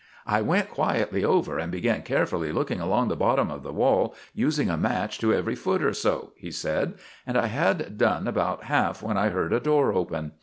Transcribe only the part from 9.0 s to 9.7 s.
when I heard a